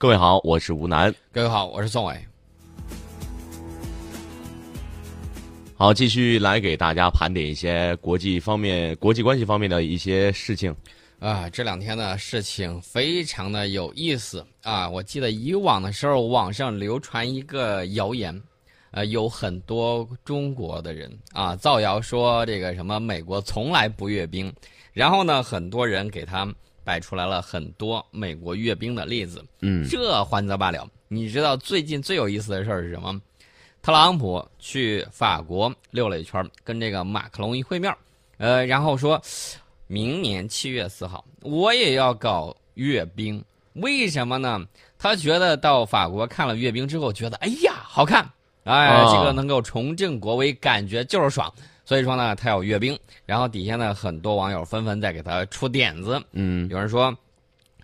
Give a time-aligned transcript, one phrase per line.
[0.00, 1.14] 各位好，我是吴楠。
[1.30, 2.18] 各位好，我是宋伟。
[5.76, 10.74] 好，继续来给大家盘点一些国际方面、国际关系方面的一些事情。
[11.18, 14.88] 啊，这两天的事情非常的有意思啊！
[14.88, 18.42] 我记得以往的时候，网上流传一个谣言，
[18.92, 24.50] 呃，有很多中国的人啊造谣说这个什么美国从来不阅兵，
[24.94, 26.50] 然后呢，很多人给他
[26.84, 29.44] 摆出来了很多美国阅兵的例子。
[29.60, 33.20] 嗯，这还则罢了，你知道最近最有意思的事儿是什么？
[33.82, 37.90] 特朗普去法国溜了一圈，跟这个马克龙一会面，
[38.36, 39.18] 呃，然后说，
[39.86, 43.42] 明年七月四号我也要搞阅兵，
[43.72, 44.60] 为什么呢？
[44.98, 48.30] 他觉得到法国看了阅兵之后，觉得哎呀好看，
[48.64, 51.50] 哎，这个能够重振国威，感觉就是爽，
[51.90, 52.96] 所以说呢，他要阅兵。
[53.26, 57.12] 然后底下呢，很多网友纷纷在给他出点子，嗯，有人说，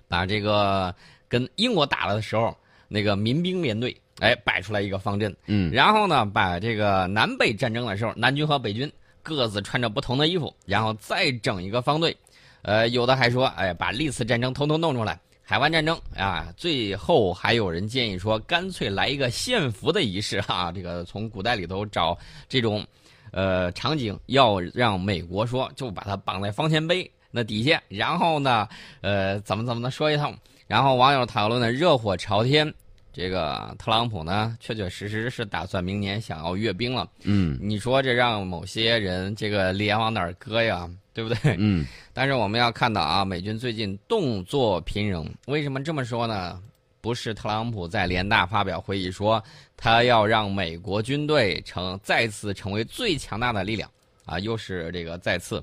[0.06, 0.95] 把这个
[1.28, 2.56] 跟英国打了的时候
[2.87, 4.00] 那个民兵连队。
[4.20, 8.91] 哎，摆出来一个方阵，嗯，然后呢，把这个南北战争的时候，南军和北军
[9.25, 12.17] 各自穿着不同的衣服，然后再整一个方队，
[12.62, 22.17] 呃，有的还说，哎，把历次战争通通弄出来，海湾战争啊，最后还有人建议说，干脆来一个献俘的仪式哈，这个从古代里头找
[22.48, 22.86] 这种，
[23.32, 28.68] 呃，场景，要让美国说，就把他绑在方尖碑那底下，然后呢，
[29.00, 30.34] 呃，怎么怎么的说一通，
[30.66, 32.72] 然后网友讨论的热火朝天。
[33.12, 37.08] 这个特朗普呢，确确实实是打算明年想要阅兵了。
[37.22, 40.86] 嗯，你说这让某些人这个脸往哪儿搁呀？
[41.14, 41.56] 对不对？
[41.58, 41.86] 嗯。
[42.12, 45.27] 但是我们要看到啊，美军最近动作频仍。
[45.46, 46.61] 为什么这么说呢？
[47.06, 49.40] 不是特朗普在联大发表会议说
[49.76, 53.88] 他要让美国军队成再次成为最强大的力量
[54.24, 55.62] 啊，又是这个再次。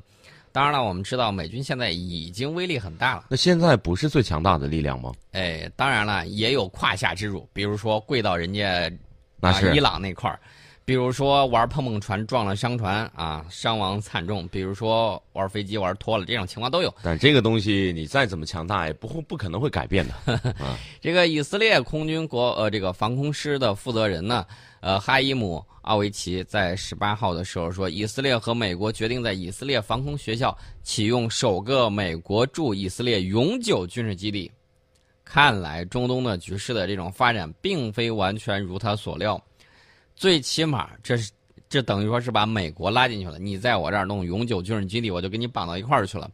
[0.54, 3.26] 当然了，我们知道美军现在已经威力很大了。
[3.28, 5.12] 那现在不是最强大的力量吗？
[5.34, 8.90] 哎，当然了，也有胯下之辱，比如说跪到人家
[9.42, 10.40] 那是伊朗那块儿，
[10.86, 16.94] 比如说玩碰碰船撞了商船啊，伤亡惨重；比如说玩飞机玩脱了，这种情况都有。
[17.02, 20.56] 但这个东西你再怎么强大，也不会不可能会改变的。
[21.00, 24.46] 这个以色列空军国呃这个防空师的负责人呢，
[24.82, 25.64] 呃哈伊姆。
[25.84, 34.50] 奥维奇在十八号的时候说，以色列和美国决定在以色列防空学校启用首个美国驻以色列永久军事基地。
[35.26, 39.42] 看来中东的局势的这种发展并非完全如他所料，
[40.24, 41.30] 最起码这是
[41.68, 43.38] 这等于说是把美国拉进去了。
[43.38, 46.32] 你在我这儿弄永久军事基地，我就给你绑到一块儿去了。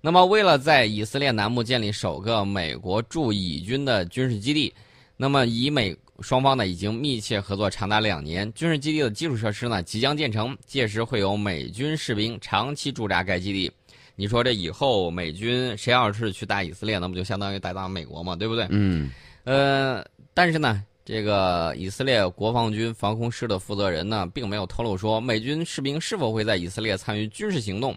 [0.00, 4.72] 那么，为了在以色列南部建立首个美国驻以军的军事基地，
[5.14, 5.94] 那么以美。
[6.22, 13.70] 双方呢已经密切合作长达两年，军事基地的基础设施呢即将建成，届时会有美军士兵长期驻扎该基地。
[14.16, 18.66] 你说这以后美军谁要是去打以色列，那不就相当于打打美国嘛，对不对？
[18.70, 19.10] 嗯。
[19.44, 20.02] 呃，
[20.32, 27.96] 但是呢，这个以色列国防军防空师的负责人呢，并没有透露说美军士兵是否会在以色列参与军事行动。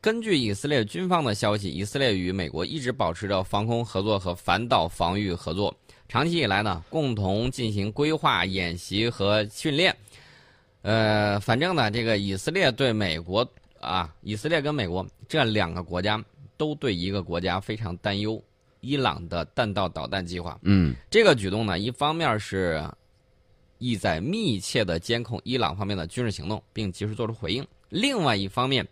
[0.00, 5.72] 根据以色列军方的消息，以色列与美国一直保持着防空合作和反导防御合作。
[6.08, 9.94] 长期以来呢，共同进行规划、演习和训练。
[10.82, 13.48] 呃，反正呢，这个以色列对美国
[13.80, 16.20] 啊，以色列跟美国这两个国家
[16.56, 18.42] 都对一个国家非常担忧——
[18.86, 20.58] 伊朗的弹道导弹计划。
[20.62, 22.82] 嗯，这个举动呢，一方面是
[23.78, 28.86] 意在密切的监控伊朗方面的军事行动，并及时做出回应；另外一方面，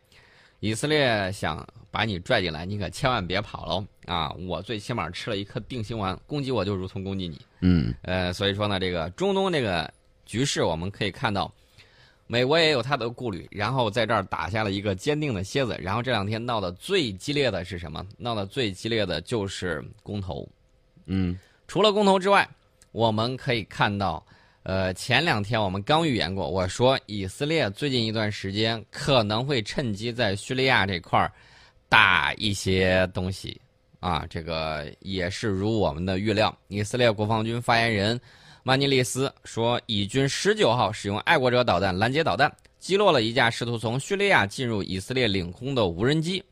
[0.60, 1.66] 以色列想。
[1.94, 4.28] 把你拽进来，你可千万别跑喽啊！
[4.49, 7.41] 我最起码吃了一颗定心丸，攻击我就如同攻击你。
[7.61, 9.88] 嗯，呃，所以说呢，这个中东这个
[10.26, 11.55] 局势，我们可以看到，
[12.26, 15.76] 美国也有他的顾虑，然后在这儿打下了一个坚定的楔子。
[15.80, 18.06] 然后这两天闹得最激烈的是什么？
[18.16, 20.48] 闹得最激烈的就是公投。
[21.06, 22.48] 嗯，除了公投之外，
[22.92, 24.24] 我们可以看到。
[24.62, 31.30] 呃，前两天我们刚预言过，我说以色列最近一段时间可能会趁机在叙利亚这块儿。
[31.86, 33.60] 打一些东西，
[34.00, 36.52] 啊，这个也是如我们的预料。
[36.66, 38.20] 以色列国防军发言人
[38.66, 46.43] 曼尼利斯说，以军十九号使用爱国者导弹拦截导弹，击落了一架试图从叙利亚进入以色列领空的无人机。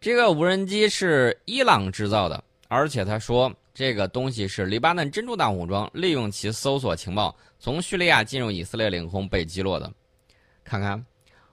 [0.00, 9.92] 这个无人机是伊朗制造的，而且他说这个东西是黎巴嫩真主党武装利用其搜索情报从叙利亚进入以色列领空被击落的。
[10.62, 11.04] 看看，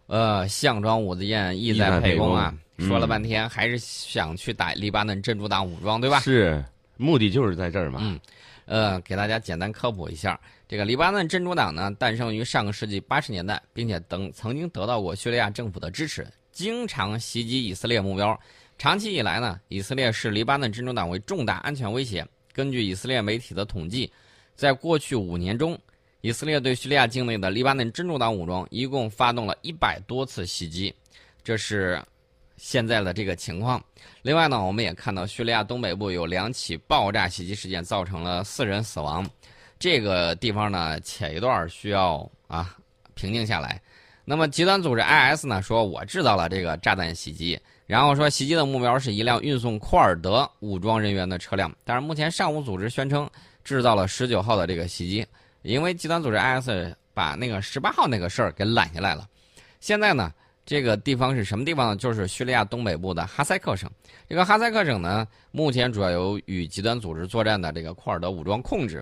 [0.05, 2.55] 呃，项庄舞剑，意在沛公啊。
[2.77, 6.19] 说了半天，还是想去打黎巴嫩真主党武装，对吧？
[6.19, 6.63] 是，
[6.97, 7.99] 目的就是在这儿嘛。
[8.03, 8.19] 嗯，
[8.67, 18.37] 呃，给大家简单科普一下，这个黎巴嫩真主党呢，诞生于上个世纪八十年代，并且等曾经得到过叙利亚政府的支持，经常袭击以色列目标。
[18.77, 22.27] 长期以来呢，以色列视黎巴嫩真主党为重大安全威胁。
[22.53, 24.11] 根据以色列媒体的统计，
[24.53, 25.79] 在过去五年中，
[26.19, 30.93] 以色列对叙利亚境内的黎巴嫩真主党武装一共发动了一百多次袭击，
[31.41, 32.03] 这是
[32.57, 33.81] 现在的这个情况。
[34.21, 39.27] 另外呢，我们也看到叙利亚东北部有两起爆炸袭击事件，造成了四人死亡。
[39.79, 42.75] 这个地方呢，前一段需要啊
[43.13, 43.81] 平静下来。
[44.25, 51.73] 那么极端组织 IS 呢，说我制造了这个炸弹袭击，然后说袭击的目标是一辆运送库尔德武装人员的车辆。
[51.85, 53.29] 但是目前上无组织宣称
[53.63, 55.25] 制造了十九号的这个袭击，
[55.61, 59.25] 因为极端组织 IS 把那个十八号那个事儿给揽下来了。
[59.79, 60.33] 现在呢，
[60.67, 61.95] 这个地方是什么地方呢？
[61.95, 63.89] 就是叙利亚东北部的哈塞克省。
[64.27, 69.01] 这个哈塞克省呢，目前主要由与极端组织作战的这个库尔德武装控制。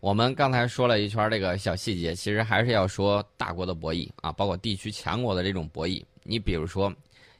[0.00, 6.02] 我们刚才说了一圈这个小细节，其实还是要说大国的博弈啊，包括地区强国的这种博弈。
[6.22, 6.90] 你比如说，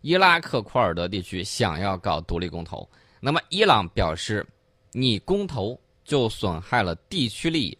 [0.02, 2.86] 伊拉克库尔德地区想要搞独立公投，
[3.20, 4.46] 那么伊朗表示，
[4.92, 7.78] 你公投就损害了地区利益，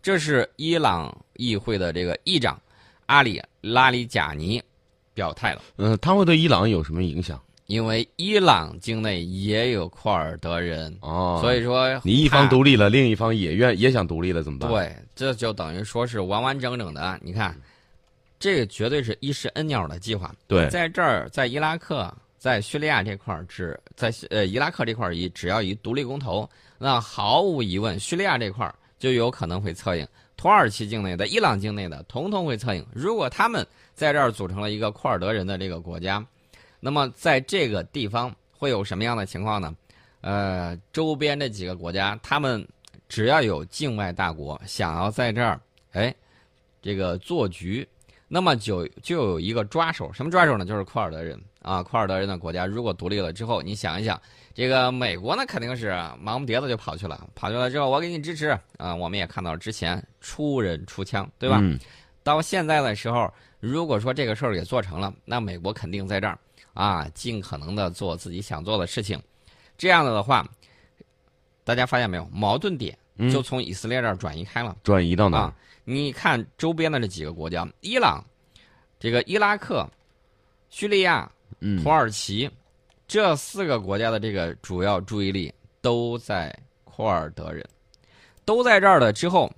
[0.00, 2.58] 这是伊朗议会的这个议长
[3.04, 4.62] 阿里拉里贾尼
[5.18, 5.62] 表态了。
[5.78, 7.40] 嗯，他会对伊朗有什么影响？
[7.66, 14.70] 因为伊朗境内也有库尔德人哦，所以说你一方独立了，另一方也愿也想独立了，怎么办？
[14.70, 17.18] 对，这就等于说是完完整整的。
[17.20, 17.54] 你看，
[18.38, 20.32] 这个绝对是一石恩鸟的计划。
[20.46, 26.48] 对，在这儿，在伊拉克，在叙利亚这块儿，只在呃伊拉克这块儿，一只要一独立公投，
[26.78, 30.06] 那毫无疑问，叙利亚这块儿就有可能会策应。
[30.38, 32.86] 土耳其境内的、伊朗境内的，统统会策应。
[32.94, 33.66] 如果他们
[33.98, 36.24] 在这儿组成了一个库尔德人的这个国家。
[36.78, 39.74] 那么在这个地方会有什么样的情况呢？
[40.20, 42.64] 呃，周边这几个国家，他们
[43.08, 45.60] 只要有境外大国想要在这儿，
[45.90, 46.14] 哎，
[46.80, 47.86] 这个做局，
[48.28, 50.64] 那么就就有一个抓手，什么抓手呢？
[50.64, 54.20] 就是库尔德人啊，库尔德人的国家如果独立了之后，你想一想，
[54.54, 55.90] 这个美国呢肯定是
[56.20, 61.60] 忙不迭的就跑去了，跑去了之后我给你支持啊，我们也看到了之前出人出枪，对吧？
[62.28, 66.38] 到现在的时候，如果说这个事儿给做成了，那美国肯定在这儿。
[66.74, 69.20] 啊，尽可能的做自己想做的事情，
[69.76, 70.46] 这样子的话，
[71.64, 72.96] 大家发现没有，矛盾点
[73.32, 75.52] 就从以色列这儿转移开了，转移到哪？
[75.82, 78.24] 你看周边的这几个国家，伊朗、
[79.00, 79.84] 这个伊拉克、
[80.70, 81.28] 叙利亚、
[81.82, 82.48] 土耳其
[83.08, 87.68] 这四个国家的这个主要注意力都在库尔德人，
[88.44, 89.50] 都在这儿了之后，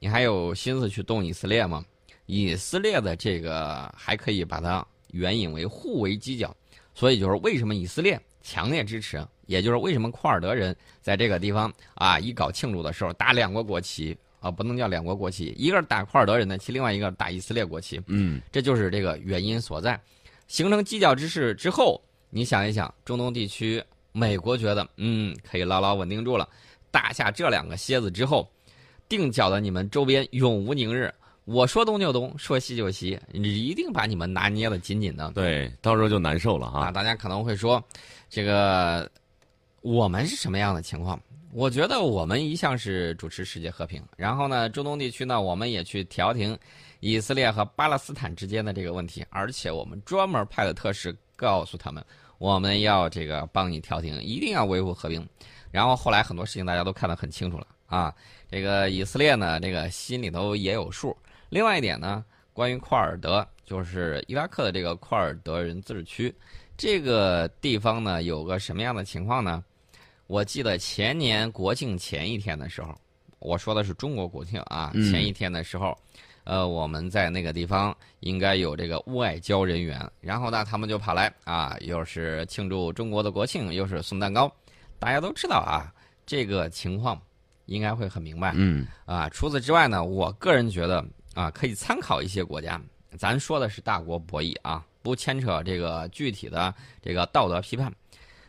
[0.00, 1.84] 你还有心思去动以色列吗？
[2.32, 6.56] 以色列的这个还可以把它援引为互为犄角。
[6.94, 18.00] 所以就是为什么以色列强烈支持，也就是为什么库尔德人在这个地方啊一搞庆祝的时候打两国国旗啊，不能叫两国国旗，一个是打库尔德人的旗，另外一个打以色列国旗。
[18.06, 19.98] 嗯，这就是这个原因所在。
[20.48, 22.00] 形成犄角之势之后，
[22.30, 23.82] 你想一想，中东地区，
[24.12, 26.48] 美国觉得嗯可以牢牢稳定住了，
[26.90, 28.50] 打下这两个蝎子之后，
[29.08, 31.12] 定脚的你们周边永无宁日。
[31.44, 35.30] 我说东就东，说西就西，你一定把你们拿捏的紧紧的。
[35.32, 36.90] 对，到时候就难受了哈。
[36.92, 37.82] 大家可能会说，
[38.30, 39.10] 这个
[39.80, 41.20] 我们是什么样的情况？
[41.52, 46.56] 我觉得我们一向是主持世界和平，然后呢，中东地区呢，我们也去调停
[47.00, 52.02] 以色列和巴勒斯坦之间的这个问题，而且我们专门派了特使告诉他们，
[52.38, 55.28] 我们要这个帮你调停，一定要维护和平。
[55.72, 58.14] 然后后来很多事情大家都看得很清楚了啊，
[58.48, 61.14] 这个以色列呢，这个心里头也有数。
[61.52, 66.34] 另外一点呢，关于库尔德，就是伊拉克的这个库尔德人自治区，
[66.78, 69.62] 这个地方呢，有个什么样的情况呢？
[70.28, 72.98] 我记得前年国庆前一天的时候，
[73.38, 75.94] 我说的是中国国庆啊，前一天的时候，
[76.44, 84.50] 呃，我们在那个地方应该有这个外交人员，然后呢，他们就跑来啊，又是庆祝中国的国庆，又是送蛋糕，
[84.98, 85.92] 大家都知道啊，
[86.24, 87.20] 这个情况
[87.66, 88.54] 应该会很明白。
[88.56, 91.04] 嗯，啊，除此之外呢，我个人觉得。
[91.34, 92.80] 啊，可以参考一些国家，
[93.16, 97.92] 咱说的是大国博弈啊，不牵扯这个具体的这个道德批判。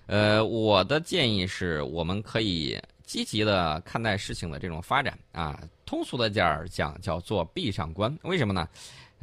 [0.05, 8.13] 呃，我的建议是，我们可以积极的看待事情的这种发展啊，通俗的点儿讲叫做闭上关。
[8.23, 8.67] 为什么呢？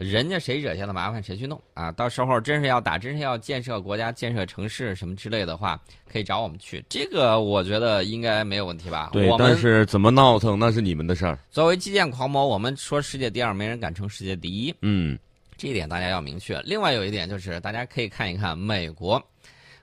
[0.01, 1.93] 人家谁惹下的麻烦谁去弄啊！
[1.93, 5.79] 到时候真是要打，真是要建设国家、建设城市什么之类的话，
[6.11, 6.83] 可以找我们去。
[6.89, 9.11] 这个我觉得应该没有问题吧？
[9.13, 11.39] 对，但是怎么闹腾那是你们的事儿。
[11.51, 14.75] 作为基建狂魔，我们说世界第二，没人敢称世界第一。
[14.81, 15.19] 嗯，
[15.59, 16.59] 这一点大家要明确。
[16.63, 19.23] 另外有一点就是，大家可以看一看美国，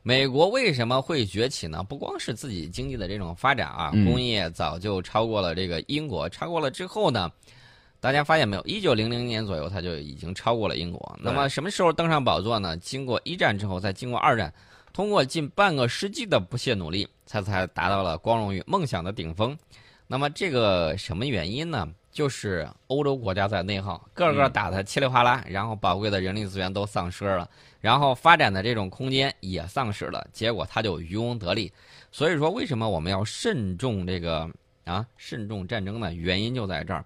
[0.01, 1.83] 美国为什么会崛起呢？
[1.83, 7.31] 不光是自己经济的这种发展啊，工业早就超过了这个英国，超过了之后呢？
[7.99, 8.63] 大家发现没有？
[8.63, 11.19] 一九零零年左右，他就已经超过了英国。
[11.21, 12.77] 那么什么时候登上宝座呢？
[12.77, 14.53] 经过一战之后，再经过二战，
[14.93, 19.57] 通过近半个世纪的不懈努力，他才达到了光荣与梦想的顶峰。
[20.05, 21.87] 那么这个什么原因呢？
[22.09, 27.47] 就是欧洲国家在内耗，个个打得稀里哗啦，然后宝贵的人力资源都丧失了，
[27.79, 31.71] 然后发展的这种空间也丧失了，结果他就渔翁得利。
[32.11, 34.49] 所以说，为什么我们要慎重这个
[34.85, 36.11] 啊，慎重战争呢？
[36.11, 37.05] 原因就在这儿，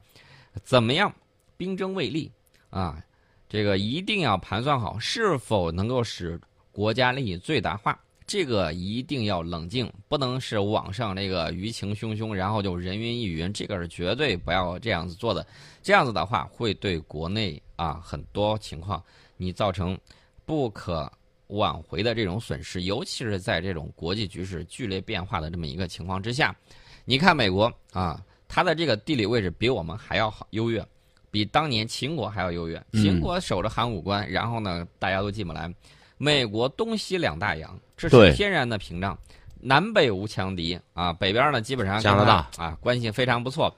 [0.63, 1.13] 怎么样
[1.57, 2.31] 兵争未立
[2.69, 3.03] 啊？
[3.49, 6.39] 这个一定要盘算好是否能够使
[6.71, 7.99] 国家利益最大化。
[8.25, 15.45] 这个一定要冷静，不能是网上那个舆情汹汹，然后就人云亦云，这个是绝对不要这样子做的。
[15.83, 19.03] 这样子的话，会对国内啊很多情况
[19.35, 19.99] 你造成
[20.45, 21.11] 不可
[21.47, 26.55] 挽回的这种损失，尤其是在这种国际局势剧烈变化的这么一个情况之下。
[27.03, 30.85] 你看美国啊，它的这个地理位置比我们还要好优越，
[31.31, 32.83] 比当年秦国还要优越。
[32.91, 35.73] 秦国守着函谷关，然后呢，大家都进不来。
[36.17, 39.17] 美国东西两大洋，这是天然的屏障，
[39.61, 41.13] 南北无强敌啊。
[41.13, 43.73] 北边呢，基本上加拿大啊，关系非常不错。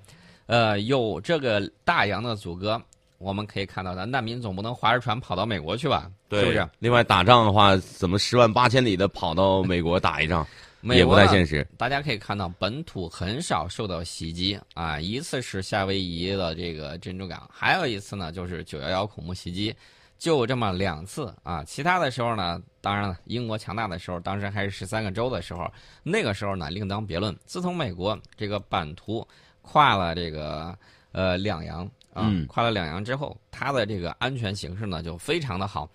[0.47, 2.81] 呃，有这个大洋的阻隔，
[3.19, 6.09] 我们可以看到的难民总不能划着船跑到美国去吧？
[6.31, 6.67] 是不是？
[6.79, 10.45] 另外，打仗的话，怎么十万八千里的跑到美国打一仗，
[10.83, 11.65] 也不太现实。
[11.77, 14.99] 大家可以看到，本土很少受到袭击啊。
[14.99, 19.75] 一次是夏威夷的这个珍珠港，还有一次呢，就是九幺幺恐怖袭击。
[20.19, 25.69] 就这么两次啊，其他的时候呢，当然了，英国强大的时候，当时还是十三个州的时候，
[26.01, 27.35] 那个时候呢另当别论。
[27.45, 29.27] 自从美国这个版图
[29.61, 30.77] 跨了这个
[31.11, 35.89] 呃两洋啊，跨了两洋之后，它的这个安全形势呢就非常的好。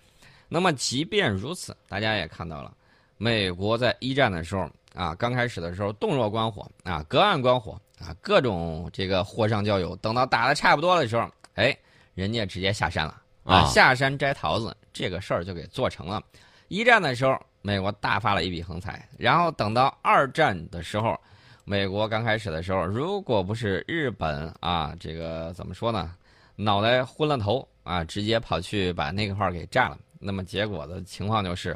[0.47, 2.71] 那么即便如此，大家也看到了，
[3.17, 9.95] 美国在一战的时候啊，刚开始的时候洞若观火啊，隔岸观火啊，各种这个火上浇油。
[9.97, 11.75] 等到打的差不多的时候，哎，
[12.13, 13.21] 人家直接下山了。
[13.43, 16.21] 啊，下山摘桃子这个事儿就给做成了。
[16.67, 21.19] 一战的时候，美国大发了一笔横财，然后等到二战的时候，
[21.65, 26.13] 美国刚开始的时候，如果不是日本啊，这个怎么说呢，
[26.55, 31.75] 脑袋昏了头啊，直接跑去把那块儿给炸了，那么结果的情况就是，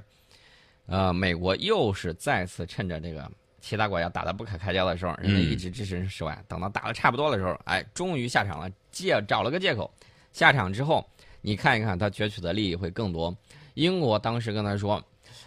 [0.85, 3.29] 呃，美国又是再次趁着这个
[3.61, 9.91] 其他国家打得不可开交的时候，人家一直支持十万，等到打得差不多的时候，哎，终于下场了，借找了个借口
[10.31, 11.05] 下场之后。
[11.45, 13.35] 你看一看，他攫取的利益会更多。
[13.73, 15.03] 英国当时跟他说：“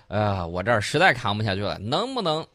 [0.09, 2.47] 呃，我这儿实在扛不下去了，能不能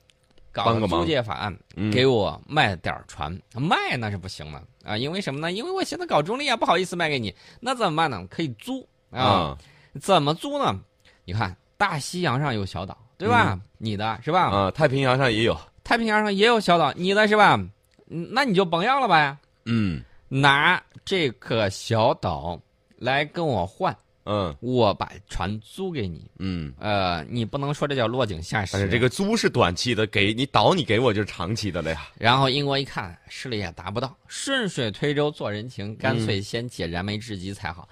[0.51, 1.57] 搞个租借法案，
[1.91, 3.35] 给我卖点船？
[3.55, 5.51] 卖那是不行的啊，因为什么呢？
[5.51, 7.33] 因为我现在搞中立啊，不好意思卖给你。
[7.59, 8.23] 那怎么办呢？
[8.29, 9.57] 可以租啊？
[9.99, 10.79] 怎么租呢？
[11.25, 13.59] 你看，大西洋上有小岛，对吧？
[13.79, 14.51] 你的是吧？
[14.51, 17.59] 啊，太平洋上也有，太平洋上也有小岛，你的是吧？
[18.05, 19.35] 那你就甭要了呗。
[19.65, 22.61] 嗯，拿这个小岛。
[22.97, 28.73] 来跟我换，嗯，我把船租给你，嗯，呃，你不能说这叫落井下石。
[28.73, 32.09] 但是这个租是短期的，给你岛你给我就是长期的了呀。
[32.19, 37.89] 然后英国一看势力也达不到，顺水推舟做人情，干脆先解燃眉之急才好。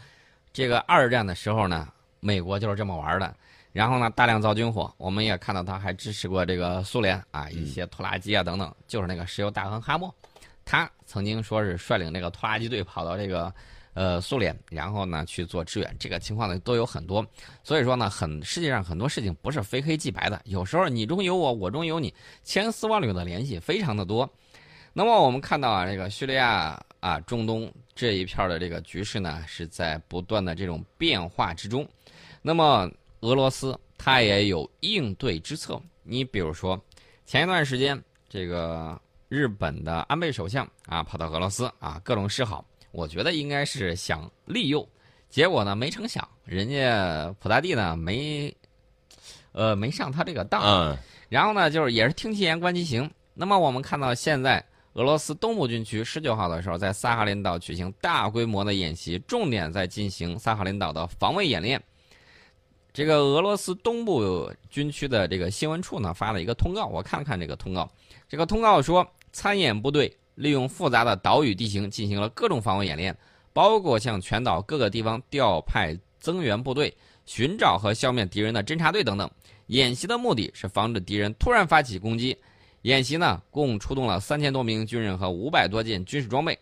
[0.54, 1.88] 这个二战的时候呢，
[2.20, 3.36] 美国就是这么玩的。
[3.72, 10.14] 然后呢，大量造军火，我们也看到他还支持过这个苏联啊，一些拖拉机啊等等，就是那个石油大亨哈默，
[10.66, 13.54] 他曾经说是率领那个拖拉机队跑到这个。
[13.96, 17.26] 呃，苏联，然后呢去做支援，这个情况呢都有很多，
[17.64, 24.32] 所以说呢，很世界上很多事情不是非黑即白的，有时候你中有我，我中有你，千丝万缕的联系非常的多。
[24.94, 31.86] 那么我们看到啊，这个叙利亚啊，中东这一片的这个局势呢，是在不断的这种变化之中。
[32.42, 32.90] 那么
[33.22, 36.80] 俄罗斯它也有应对之策，你比如说
[37.26, 42.66] 前一段时间，这个日本的安倍首相啊，跑到俄罗斯啊，各种示好。
[42.92, 44.88] 我觉得应该是想利诱，
[45.30, 48.52] 结果呢没成想，人家普大帝呢没，
[49.52, 50.62] 呃没上他这个当。
[50.64, 50.98] 嗯。
[51.30, 53.08] 然后呢，就是也是听其言观其行。
[53.36, 61.80] 那么我们看到现在俄罗斯东部军区十九号的时候，在萨哈林岛举行大规模的演习，重点在进行萨哈林岛的防卫演练。
[63.00, 67.90] 这个俄罗斯东部军区的这个新闻处呢发了一个通告，我看了看这个通告，
[68.28, 70.14] 这个通告说参演部队。
[70.36, 73.18] 利用复杂的岛屿地形进行了各种防卫演练，
[73.54, 76.94] 包括向全岛各个地方调派增援部队、
[77.26, 79.30] 寻找和消灭敌人的侦察队等等。
[79.68, 82.38] 演习的目的是防止敌人突然发起攻击。
[82.82, 86.58] 演习呢，共出动了三千多名军人和五百多件军事装备。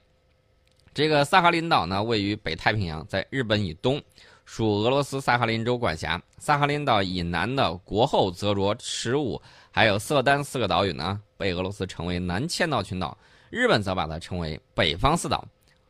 [0.94, 4.02] 这个萨哈林岛呢，位于北太平洋，在日本以东，
[4.48, 6.20] 属俄罗斯萨哈林州管辖。
[6.38, 9.40] 萨哈林岛以南的国后、泽卓、十五
[9.72, 13.16] 还有色丹四个岛屿呢，被俄罗斯称为南千岛群岛。
[13.50, 15.46] 日本则把它称为北方四岛。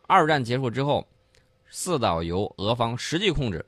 [0.07, 1.07] 二战结束之后，
[1.69, 3.63] 四岛由俄方实际控制。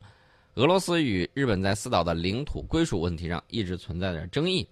[0.55, 4.67] 俄罗斯与日本在四岛的领土归属问题上一直存在着争议。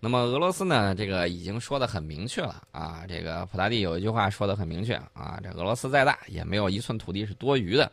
[0.00, 3.04] 那么俄罗斯呢，这个已经说得很明确了啊。
[3.08, 7.90] 这个普大帝有一句话说得很明确啊，这俄罗斯再大也没有一寸土地是多余的。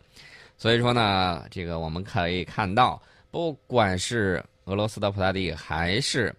[0.57, 6.35] 所以说呢，这个我们可以看到，不管是俄罗斯的普大帝还是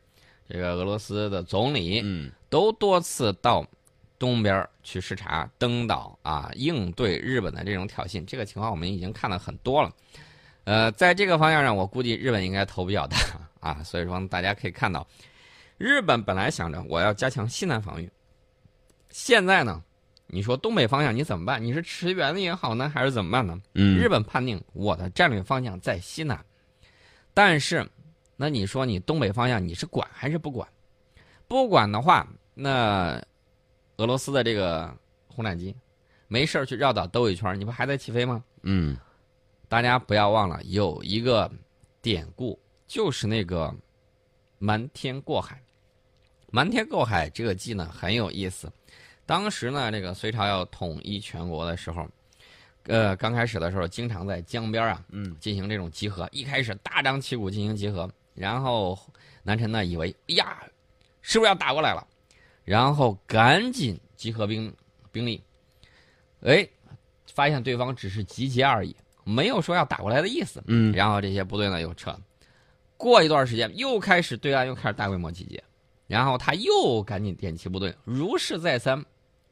[0.49, 3.65] 这个俄罗斯的总理，嗯，都多次到
[4.19, 8.25] 东边去视察、登岛啊，应对日本的这种挑衅。
[8.25, 9.91] 这个情况我们已经看了很多了。
[10.65, 13.17] 呃，在这个方向上，我估计日本应该头比较大
[13.61, 13.83] 啊。
[13.87, 15.07] 所以说，大家可以看到。
[15.79, 18.11] 日本本来想着我要加强西南防御，
[19.11, 19.81] 现在呢，
[20.31, 21.63] 你说东北方向你怎么办？
[21.63, 23.61] 你是驰援也好呢，还是怎么办呢？
[23.75, 26.39] 嗯，日本判定我的战略方向在西南，
[27.33, 27.89] 但是，
[28.37, 30.69] 那你说你东北方向你是管还是不管？
[31.49, 33.21] 不管的话，那
[33.97, 34.95] 俄罗斯的这个
[35.27, 35.75] 轰炸机
[36.29, 38.45] 没事儿去绕岛兜一圈，你不还在起飞吗？
[38.63, 38.97] 嗯，
[39.67, 41.51] 大家不要忘了有一个
[42.03, 43.75] 典故，就是那个
[44.59, 45.59] 瞒天过海。
[46.51, 48.71] 瞒天过海这个计呢很有意思，
[49.29, 52.09] 当时呢这个隋朝要统一全国的时候，
[52.85, 58.99] 呃刚开始的时候经常在江边啊，嗯，进行这种集合，一开始大张旗鼓进行集合，然后
[59.43, 60.63] 南陈呢以为呀
[61.21, 62.07] 是不是要打过来了，
[62.65, 64.75] 然后赶紧集合兵
[65.13, 65.43] 兵力，
[66.41, 66.67] 哎，
[67.35, 72.19] 发现对方只是集结而已，没有说要打过来的意思，嗯，然后这些部队呢又撤，
[72.97, 75.63] 过一段时间又开始对岸又开始大规模集结。
[76.07, 79.05] 然后他又赶紧点齐部队，如是再三，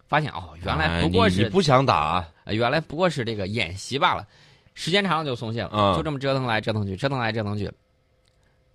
[0.09, 4.27] 发现哦，原来不过是不想打，原来不过是这个演习罢了。
[4.75, 7.71] 时间长了就松懈了，就这么折腾来折腾去，折腾来折腾去。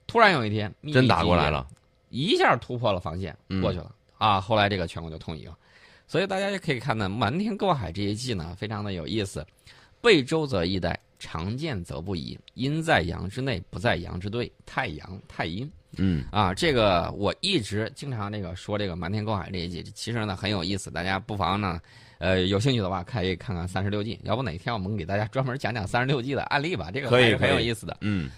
[0.07, 1.67] 突然有一天，真打过来了，
[2.09, 4.41] 一下突破了防线，过去了啊！
[4.41, 5.55] 后来这个全国就统一了。
[6.07, 9.45] 所以大家就可以看到，瞒天过海这一计呢，非常的有意思。
[10.01, 12.35] 背舟则易带，常见则不宜。
[12.55, 14.51] 阴在阳之内，不在阳之对。
[14.65, 15.71] 太阳太阴。
[15.97, 21.79] 嗯啊，这个我一直经常那个说这个瞒天过海这一集，其实呢很有意思，大家不妨呢，
[22.17, 27.97] 呃，有兴趣的话可以看看三十六计，要不哪天我们给大家专门讲讲三十六计的案例吧，这个还是很有意思的。
[27.99, 28.31] 嗯，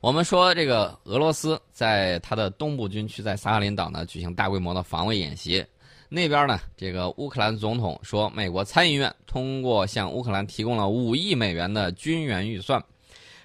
[0.00, 5.62] 我们说这个俄罗斯在它的东部军区在萨哈林岛呢举行大规模的防卫演习，
[6.08, 12.82] 那边呢这个乌克兰总统说，美国参议院通过向乌克兰提供了五亿美元的军援预算。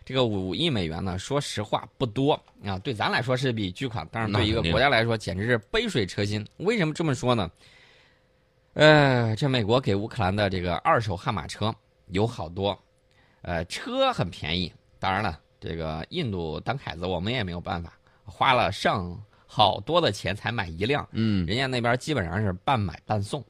[0.03, 2.33] 这个五亿美元呢，说实话不多
[2.65, 6.45] 啊，对咱来说是笔巨款，但是对一个国家来说简直是杯水车薪。
[6.57, 7.49] 为什么这么说呢？
[8.73, 11.73] 呃，这美国给乌克兰的这个二手悍马车
[12.07, 12.77] 有好多，
[13.43, 14.73] 呃，车很便宜。
[14.99, 17.93] 当然了，这个印度当凯子，我们也没有办法，
[18.25, 19.17] 花了上
[19.53, 21.05] 好多的钱才买一辆。
[21.11, 23.43] 嗯，人家那边基本上是半买半送，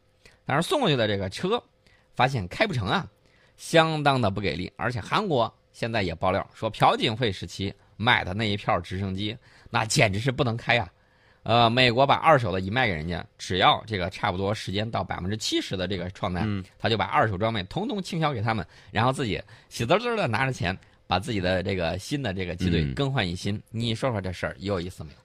[0.45, 1.61] 但是送过去的这个车，
[2.15, 3.07] 发现开不成啊，
[3.55, 5.53] 相当的不给力，而且韩国。
[5.71, 9.37] 现在也爆料说，朴槿惠时期买的那一票直升机，
[9.69, 10.91] 那简直是不能开呀！
[11.43, 23.61] 呃，美国把二手的一卖给人家，只要这个差不多时间到百分之七十的这个创单，他就把二手装备统统倾销给他们，然后自己喜滋滋的拿着钱，把自己的这个新的这个机队更换一新。
[23.69, 25.20] 你说说这事儿有意思没有？